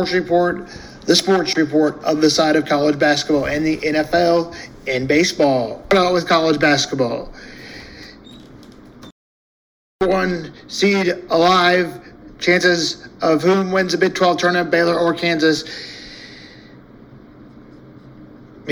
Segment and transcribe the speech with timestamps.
[0.00, 0.66] Sports Report,
[1.04, 4.56] the sports report of the side of college basketball and the NFL
[4.86, 5.84] and baseball.
[5.92, 7.30] Out with college basketball.
[9.98, 12.00] One seed alive,
[12.38, 15.64] chances of whom wins the Big 12 tournament, Baylor or Kansas.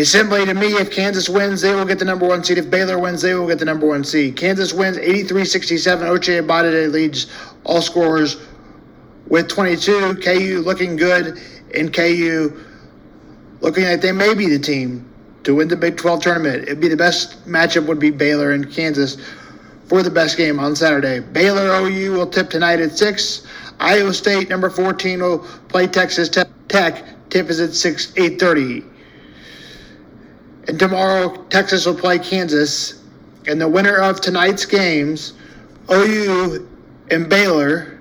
[0.03, 2.57] Simply to me, if Kansas wins, they will get the number one seed.
[2.57, 4.35] If Baylor wins, they will get the number one seed.
[4.35, 6.09] Kansas wins 83 67.
[6.09, 7.27] Ochai Agbaji leads
[7.65, 8.39] all scorers
[9.29, 10.17] with 22.
[10.17, 11.39] KU looking good,
[11.75, 12.65] and KU
[13.61, 15.09] looking like they may be the team
[15.45, 16.65] to win the Big 12 tournament.
[16.65, 19.17] It'd be the best matchup would be Baylor and Kansas
[19.87, 21.21] for the best game on Saturday.
[21.21, 23.47] Baylor OU will tip tonight at 6.
[23.81, 27.31] Iowa State, number 14, will play Texas Tech.
[27.31, 28.85] Tip is at 6, 8.30.
[30.69, 33.03] And tomorrow, Texas will play Kansas.
[33.47, 35.33] And the winner of tonight's games,
[35.91, 36.69] OU
[37.11, 37.98] and Baylor,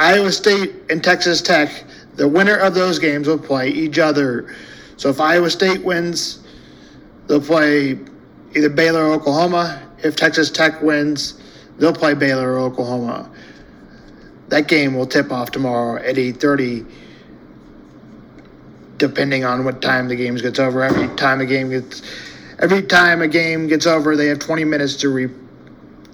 [0.00, 1.84] Iowa State and Texas Tech,
[2.14, 4.56] the winner of those games will play each other.
[4.96, 6.38] So if Iowa State wins,
[7.26, 7.98] they'll play
[8.56, 9.82] either Baylor or Oklahoma.
[10.02, 11.38] If Texas Tech wins,
[11.78, 13.30] they'll play Baylor or Oklahoma.
[14.48, 16.86] That game will tip off tomorrow at 8:30
[18.96, 20.82] depending on what time the game gets over.
[20.82, 22.00] Every time a game gets,
[22.58, 25.28] every time a game gets over, they have 20 minutes to re,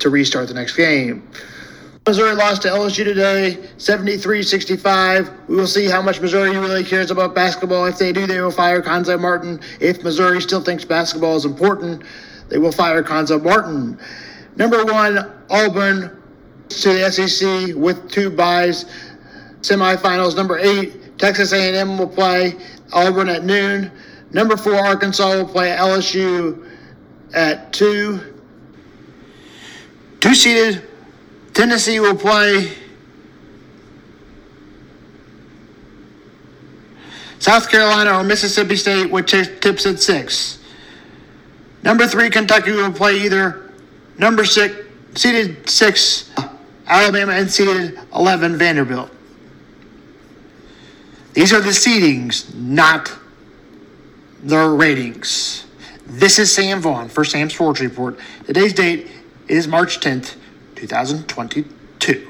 [0.00, 1.22] to restart the next game.
[2.06, 5.48] Missouri lost to LSU today, 73-65.
[5.48, 7.84] We will see how much Missouri really cares about basketball.
[7.86, 9.58] If they do, they will fire Cuonzo Martin.
[9.80, 12.04] If Missouri still thinks basketball is important,
[12.48, 13.98] they will fire Cuonzo Martin.
[14.54, 16.22] Number one, Auburn
[16.68, 18.84] to the SEC with two byes.
[19.62, 20.36] Semifinals.
[20.36, 22.54] Number eight, Texas A&M will play
[22.92, 23.90] Auburn at noon.
[24.30, 26.70] Number four, Arkansas will play LSU
[27.34, 28.20] at 2.
[30.20, 30.86] Two seeded,
[31.56, 32.70] Tennessee will play
[37.38, 40.58] South Carolina or Mississippi State, which tips at 6.
[41.82, 43.72] Number three, Kentucky will play either
[44.18, 44.76] number six,
[45.14, 46.30] seeded 6,
[46.88, 49.10] Alabama, and seeded 11, Vanderbilt.
[51.32, 53.10] These are the seedings, not
[54.42, 55.64] the ratings.
[56.04, 58.18] This is Sam Vaughn for Sam's Sports Report.
[58.44, 59.10] Today's date
[59.48, 60.36] is March 10th,
[60.76, 62.28] 2022.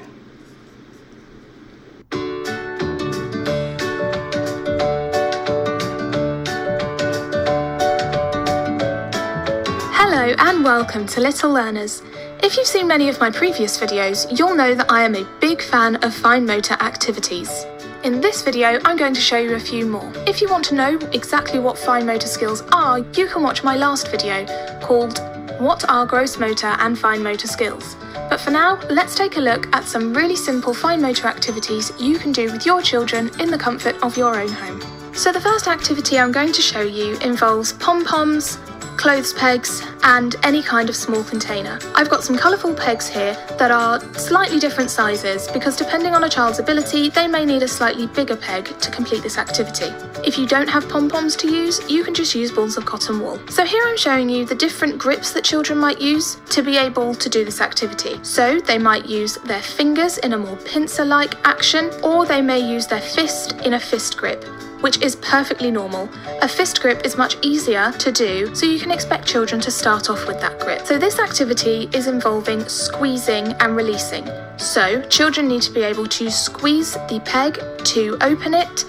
[9.91, 12.01] Hello and welcome to Little Learners.
[12.41, 15.61] If you've seen many of my previous videos, you'll know that I am a big
[15.61, 17.65] fan of fine motor activities.
[18.05, 20.09] In this video, I'm going to show you a few more.
[20.25, 23.75] If you want to know exactly what fine motor skills are, you can watch my
[23.75, 24.45] last video
[24.79, 25.19] called
[25.59, 27.95] What are gross motor and fine motor skills?
[28.29, 32.19] But for now, let's take a look at some really simple fine motor activities you
[32.19, 34.79] can do with your children in the comfort of your own home.
[35.15, 38.59] So the first activity I'm going to show you involves pom-poms,
[38.97, 41.79] clothes pegs, and any kind of small container.
[41.95, 46.29] I've got some colourful pegs here that are slightly different sizes because depending on a
[46.29, 49.93] child's ability, they may need a slightly bigger peg to complete this activity.
[50.25, 53.39] If you don't have pom-poms to use, you can just use balls of cotton wool.
[53.49, 57.13] So here I'm showing you the different grips that children might use to be able
[57.13, 58.19] to do this activity.
[58.23, 62.87] So they might use their fingers in a more pincer-like action, or they may use
[62.87, 64.43] their fist in a fist grip
[64.81, 66.09] which is perfectly normal.
[66.41, 70.09] A fist grip is much easier to do, so you can expect children to start
[70.09, 70.85] off with that grip.
[70.85, 74.27] So this activity is involving squeezing and releasing.
[74.57, 78.85] So children need to be able to squeeze the peg to open it,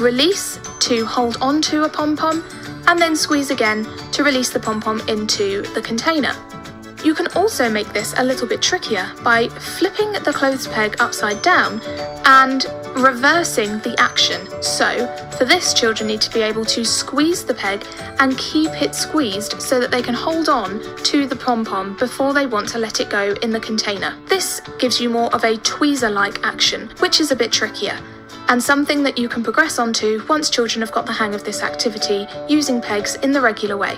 [0.00, 2.44] release to hold onto a pom-pom,
[2.86, 6.34] and then squeeze again to release the pom-pom into the container.
[7.04, 11.40] You can also make this a little bit trickier by flipping the clothes peg upside
[11.42, 11.80] down
[12.24, 12.66] and
[12.96, 14.46] reversing the action.
[14.62, 15.06] So,
[15.36, 17.86] for this, children need to be able to squeeze the peg
[18.18, 22.32] and keep it squeezed so that they can hold on to the pom pom before
[22.32, 24.16] they want to let it go in the container.
[24.26, 27.98] This gives you more of a tweezer like action, which is a bit trickier.
[28.48, 31.62] And something that you can progress onto once children have got the hang of this
[31.62, 33.96] activity using pegs in the regular way.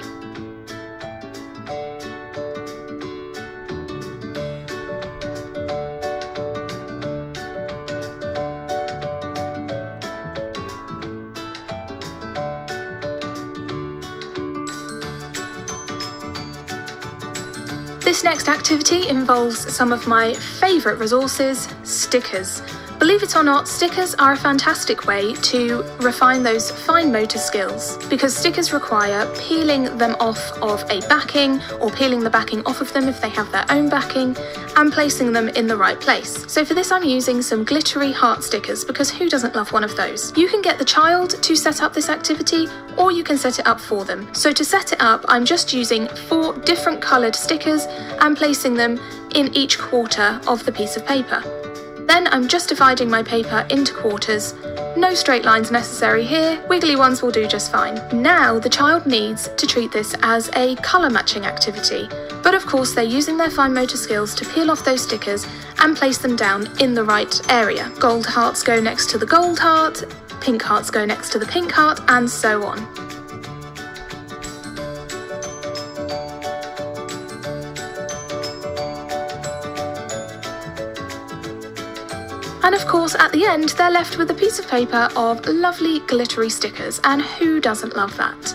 [18.08, 22.62] This next activity involves some of my favourite resources, stickers.
[22.98, 27.96] Believe it or not, stickers are a fantastic way to refine those fine motor skills
[28.08, 32.92] because stickers require peeling them off of a backing or peeling the backing off of
[32.92, 34.36] them if they have their own backing
[34.74, 36.44] and placing them in the right place.
[36.50, 39.94] So for this I'm using some glittery heart stickers because who doesn't love one of
[39.94, 40.36] those?
[40.36, 42.66] You can get the child to set up this activity
[42.96, 44.28] or you can set it up for them.
[44.34, 47.86] So to set it up I'm just using four different coloured stickers
[48.20, 48.98] and placing them
[49.36, 51.44] in each quarter of the piece of paper.
[52.08, 54.54] Then I'm just dividing my paper into quarters.
[54.96, 58.00] No straight lines necessary here, wiggly ones will do just fine.
[58.10, 62.08] Now the child needs to treat this as a colour matching activity,
[62.42, 65.46] but of course they're using their fine motor skills to peel off those stickers
[65.80, 67.92] and place them down in the right area.
[68.00, 70.02] Gold hearts go next to the gold heart,
[70.40, 73.07] pink hearts go next to the pink heart, and so on.
[82.68, 86.00] And of course, at the end, they're left with a piece of paper of lovely
[86.00, 88.54] glittery stickers, and who doesn't love that?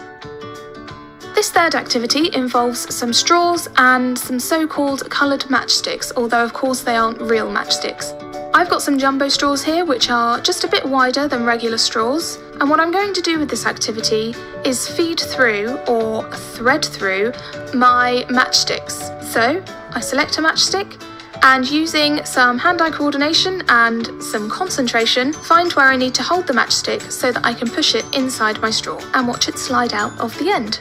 [1.33, 6.81] This third activity involves some straws and some so called coloured matchsticks, although, of course,
[6.81, 8.13] they aren't real matchsticks.
[8.53, 12.37] I've got some jumbo straws here, which are just a bit wider than regular straws.
[12.59, 17.31] And what I'm going to do with this activity is feed through or thread through
[17.73, 19.23] my matchsticks.
[19.23, 21.01] So I select a matchstick
[21.43, 26.53] and using some hand-eye coordination and some concentration, find where I need to hold the
[26.53, 30.17] matchstick so that I can push it inside my straw and watch it slide out
[30.19, 30.79] of the end.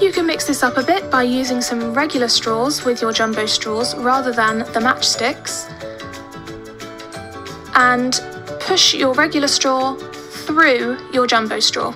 [0.00, 3.44] You can mix this up a bit by using some regular straws with your jumbo
[3.46, 5.68] straws rather than the matchsticks.
[7.74, 8.20] And
[8.60, 11.94] push your regular straw through your jumbo straw.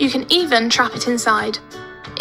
[0.00, 1.58] You can even trap it inside.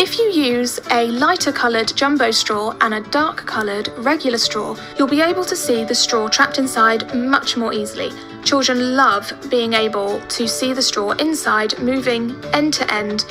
[0.03, 5.07] If you use a lighter coloured jumbo straw and a dark coloured regular straw, you'll
[5.07, 8.09] be able to see the straw trapped inside much more easily.
[8.43, 13.25] Children love being able to see the straw inside, moving end to end,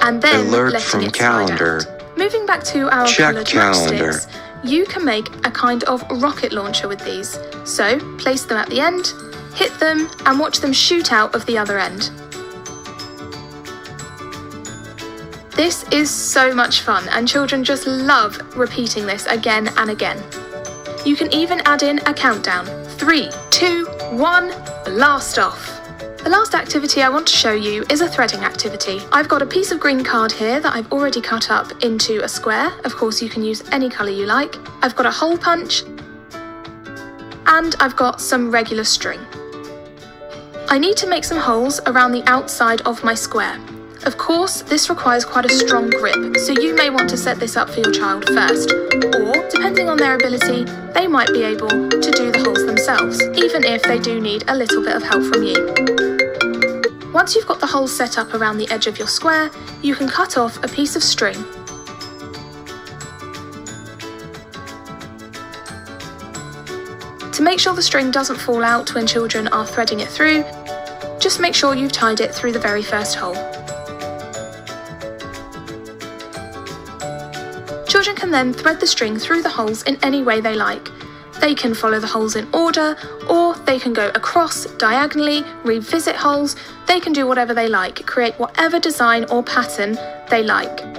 [0.00, 1.80] and then Alert letting from it slide calendar.
[1.86, 2.16] out.
[2.16, 4.12] Moving back to our Check calendar.
[4.12, 4.34] matchsticks,
[4.64, 7.38] you can make a kind of rocket launcher with these.
[7.66, 9.12] So place them at the end,
[9.54, 12.10] hit them, and watch them shoot out of the other end.
[15.56, 20.20] This is so much fun, and children just love repeating this again and again.
[21.06, 22.66] You can even add in a countdown
[22.98, 24.52] three, two, one,
[24.84, 25.80] blast off.
[26.24, 29.00] The last activity I want to show you is a threading activity.
[29.12, 32.28] I've got a piece of green card here that I've already cut up into a
[32.28, 32.72] square.
[32.84, 34.56] Of course, you can use any colour you like.
[34.82, 35.84] I've got a hole punch,
[37.46, 39.20] and I've got some regular string.
[40.68, 43.60] I need to make some holes around the outside of my square.
[44.04, 47.56] Of course, this requires quite a strong grip, so you may want to set this
[47.56, 52.10] up for your child first, or, depending on their ability, they might be able to
[52.10, 55.42] do the holes themselves, even if they do need a little bit of help from
[55.42, 55.72] you.
[57.14, 60.06] Once you've got the holes set up around the edge of your square, you can
[60.06, 61.42] cut off a piece of string.
[67.32, 70.44] To make sure the string doesn't fall out when children are threading it through,
[71.18, 73.53] just make sure you've tied it through the very first hole.
[78.34, 80.88] Then thread the string through the holes in any way they like.
[81.40, 82.96] They can follow the holes in order,
[83.28, 86.56] or they can go across, diagonally, revisit holes.
[86.86, 89.96] They can do whatever they like, create whatever design or pattern
[90.30, 90.93] they like.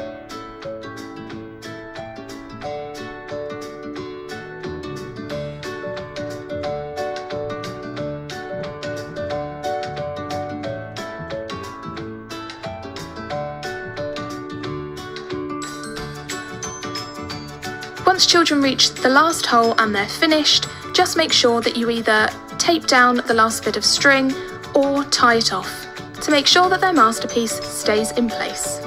[18.15, 22.29] Once children reach the last hole and they're finished, just make sure that you either
[22.57, 24.33] tape down the last bit of string
[24.73, 25.85] or tie it off
[26.21, 28.84] to make sure that their masterpiece stays in place.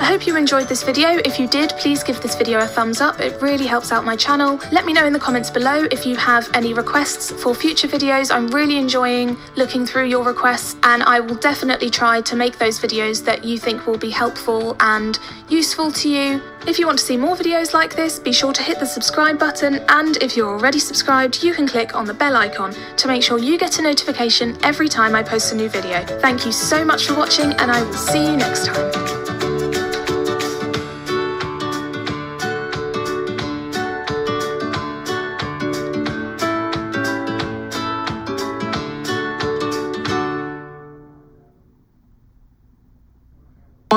[0.00, 1.20] I hope you enjoyed this video.
[1.26, 3.20] If you did, please give this video a thumbs up.
[3.20, 4.58] It really helps out my channel.
[4.72, 8.34] Let me know in the comments below if you have any requests for future videos.
[8.34, 12.80] I'm really enjoying looking through your requests and I will definitely try to make those
[12.80, 15.18] videos that you think will be helpful and
[15.50, 16.40] useful to you.
[16.66, 19.38] If you want to see more videos like this, be sure to hit the subscribe
[19.38, 23.22] button and if you're already subscribed, you can click on the bell icon to make
[23.22, 26.02] sure you get a notification every time I post a new video.
[26.20, 29.19] Thank you so much for watching and I will see you next time.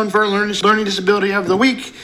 [0.03, 1.95] One for learning, learning disability of the week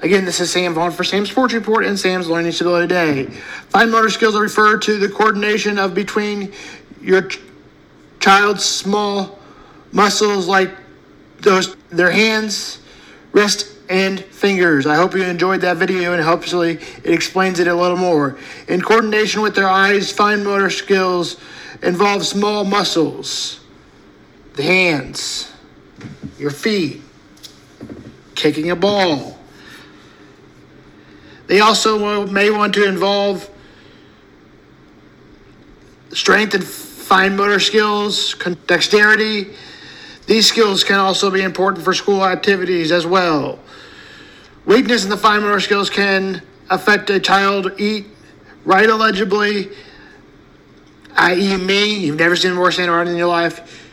[0.00, 3.24] Again, this is Sam Vaughn for Sam's Sports Report and Sam's Learning Disability Day.
[3.70, 6.52] Fine motor skills refer to the coordination of between
[7.00, 7.40] your ch-
[8.20, 9.40] child's small
[9.90, 10.70] muscles like
[11.40, 12.78] those their hands,
[13.32, 14.86] wrist, and fingers.
[14.86, 18.38] I hope you enjoyed that video and hopefully it explains it a little more.
[18.68, 21.38] In coordination with their eyes, fine motor skills
[21.82, 23.58] involve small muscles,
[24.54, 25.52] the hands,
[26.38, 27.02] your feet,
[28.36, 29.38] kicking a ball.
[31.48, 33.48] They also may want to involve
[36.12, 38.34] strength and fine motor skills,
[38.66, 39.54] dexterity.
[40.26, 43.58] These skills can also be important for school activities as well.
[44.64, 48.06] Weakness in the fine motor skills can affect a child eat,
[48.64, 49.70] write illegibly,
[51.14, 51.94] i.e., me.
[52.00, 53.85] You've never seen worse handwriting in your life.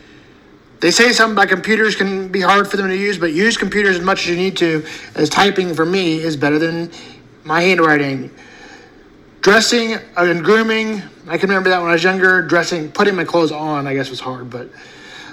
[0.83, 3.95] They say something about computers can be hard for them to use, but use computers
[3.95, 4.85] as much as you need to,
[5.15, 6.91] as typing for me is better than
[7.45, 8.29] my handwriting.
[9.39, 12.41] Dressing and grooming, I can remember that when I was younger.
[12.41, 14.67] Dressing, putting my clothes on, I guess was hard, but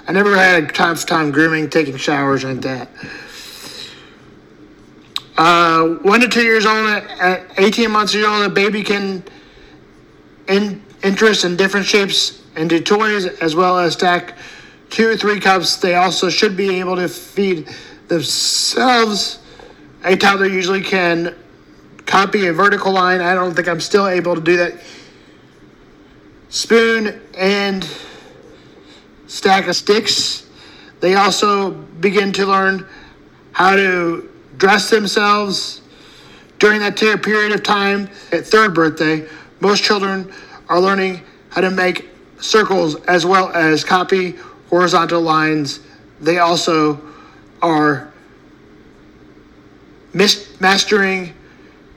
[0.07, 2.87] I never had a time time grooming, taking showers, and that.
[5.37, 9.21] Uh, one to two years old, at 18 months old, a baby can
[10.47, 14.37] in, interest in different shapes into toys as well as stack
[14.91, 15.77] two or three cups.
[15.77, 17.67] They also should be able to feed
[18.07, 19.39] themselves.
[20.03, 21.35] A toddler usually can
[22.05, 23.21] copy a vertical line.
[23.21, 24.75] I don't think I'm still able to do that.
[26.49, 27.87] Spoon and
[29.27, 30.45] stack of sticks.
[30.99, 32.85] They also begin to learn
[33.53, 35.81] how to dress themselves
[36.59, 39.27] during that period of time at third birthday.
[39.61, 40.31] Most children
[40.67, 44.35] are learning how to make circles as well as copy
[44.71, 45.81] horizontal lines.
[46.19, 46.99] They also
[47.61, 48.11] are
[50.13, 51.33] mis- mastering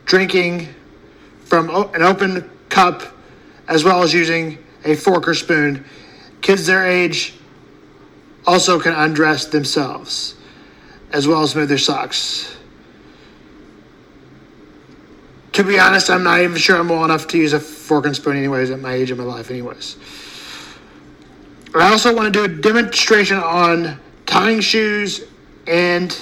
[0.05, 0.69] drinking
[1.45, 3.03] from o- an open cup
[3.69, 5.85] as well as using a fork or spoon.
[6.43, 7.35] Kids their age
[8.47, 10.35] also can undress themselves
[11.13, 12.55] as well as move their socks.
[15.53, 18.17] To be honest, I'm not even sure I'm well enough to use a fork and
[18.17, 19.97] spoon, anyways, at my age of my life, anyways.
[21.83, 25.25] I also want to do a demonstration on tying shoes
[25.67, 26.17] and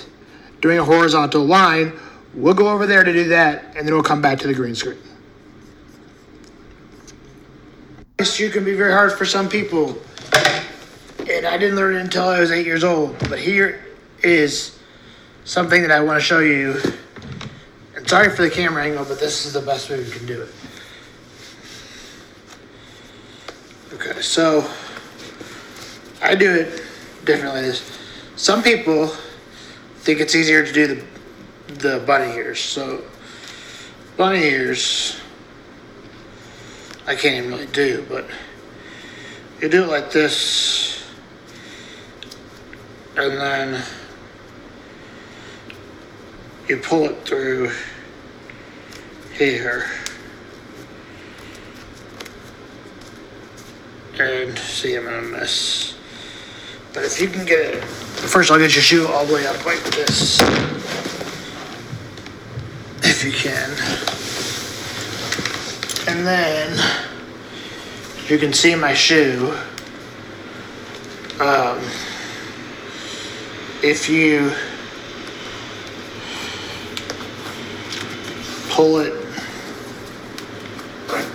[0.60, 1.92] doing a horizontal line.
[2.34, 4.74] We'll go over there to do that, and then we'll come back to the green
[4.74, 4.98] screen.
[8.16, 9.98] This shoe can be very hard for some people,
[11.28, 13.18] and I didn't learn it until I was eight years old.
[13.28, 13.84] But here
[14.22, 14.78] is
[15.44, 16.80] something that I want to show you.
[17.94, 20.42] And sorry for the camera angle, but this is the best way we can do
[20.42, 20.54] it.
[23.94, 24.66] Okay, so
[26.22, 26.82] I do it
[27.24, 27.62] differently.
[27.62, 27.98] This-
[28.36, 29.08] Some people
[29.98, 31.04] think it's easier to do the
[31.74, 32.60] the bunny ears.
[32.60, 33.02] So
[34.16, 35.16] bunny ears,
[37.06, 38.26] I can't even really do, but
[39.60, 41.02] you do it like this,
[43.16, 43.82] and then
[46.68, 47.70] you pull it through
[49.34, 49.86] here.
[54.18, 55.91] And see, I'm gonna miss.
[56.94, 59.64] But if you can get it, first I'll get your shoe all the way up
[59.64, 60.40] like this.
[63.02, 63.70] If you can.
[66.08, 66.78] And then
[68.28, 69.56] you can see my shoe.
[71.40, 71.78] Um,
[73.82, 74.52] if you
[78.68, 79.12] pull it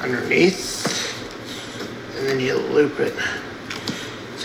[0.01, 0.85] underneath
[2.17, 3.15] and then you loop it.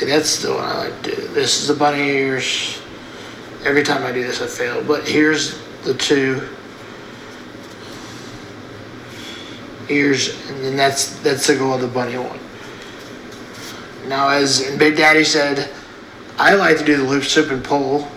[0.03, 1.29] See, that's the one I like to do.
[1.29, 2.83] This is the bunny ears.
[3.65, 4.83] Every time I do this, I fail.
[4.83, 6.43] But here's the two
[9.89, 12.41] ears, and then that's that's the goal of the bunny one.
[14.09, 15.73] Now, as Big Daddy said,
[16.37, 18.09] I like to do the loop, soup, and pull.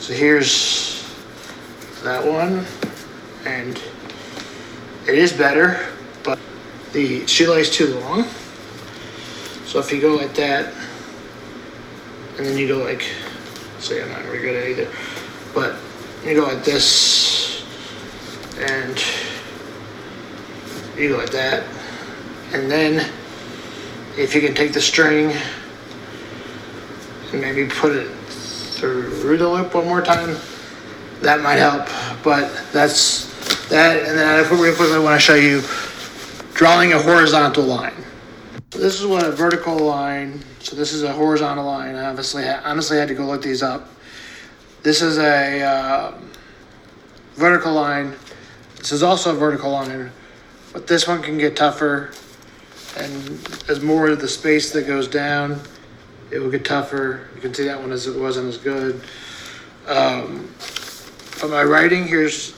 [0.00, 1.08] So here's
[2.02, 2.66] that one,
[3.44, 3.80] and
[5.06, 5.86] it is better,
[6.24, 6.40] but
[6.92, 8.24] the shoelace too long.
[9.66, 10.74] So if you go like that,
[12.38, 13.02] and then you go like,
[13.78, 14.88] say I'm not very good at either,
[15.54, 15.76] but
[16.24, 17.64] you go like this,
[18.58, 19.02] and
[20.98, 21.64] you go like that,
[22.52, 23.10] and then
[24.16, 25.36] if you can take the string
[27.32, 30.36] and maybe put it through the loop one more time,
[31.20, 31.88] that might help.
[32.22, 33.26] But that's
[33.68, 35.62] that, and then I really quickly want to show you
[36.54, 38.05] drawing a horizontal line.
[38.70, 40.42] This is what a vertical line.
[40.58, 41.94] So this is a horizontal line.
[41.94, 43.88] I obviously, honestly, had to go look these up.
[44.82, 46.30] This is a um,
[47.34, 48.14] vertical line.
[48.76, 50.10] This is also a vertical line,
[50.72, 52.12] but this one can get tougher.
[52.96, 53.14] And
[53.68, 55.60] as more of the space that goes down,
[56.30, 57.28] it will get tougher.
[57.34, 59.00] You can see that one as it wasn't as good.
[59.86, 60.50] Um,
[61.40, 62.56] but my writing here's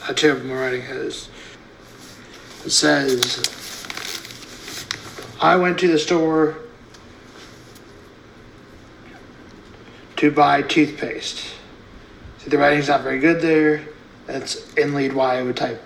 [0.00, 1.28] how terrible my writing is.
[2.64, 3.63] It says,
[5.44, 6.56] I went to the store
[10.16, 11.36] to buy toothpaste.
[12.38, 13.86] See, the writing's not very good there.
[14.24, 15.82] That's in lead why I would type